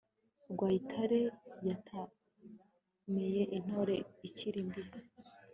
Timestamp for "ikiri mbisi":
4.27-5.01